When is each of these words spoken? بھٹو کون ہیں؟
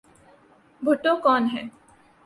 بھٹو 0.81 1.13
کون 1.23 1.43
ہیں؟ 1.53 1.67